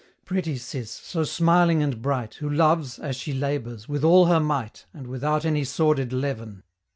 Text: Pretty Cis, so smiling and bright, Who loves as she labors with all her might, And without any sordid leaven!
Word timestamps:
Pretty 0.25 0.57
Cis, 0.57 0.89
so 0.89 1.23
smiling 1.23 1.83
and 1.83 2.01
bright, 2.01 2.33
Who 2.39 2.49
loves 2.49 2.97
as 2.97 3.15
she 3.15 3.33
labors 3.33 3.87
with 3.87 4.03
all 4.03 4.25
her 4.25 4.39
might, 4.39 4.87
And 4.95 5.05
without 5.05 5.45
any 5.45 5.63
sordid 5.63 6.11
leaven! 6.11 6.63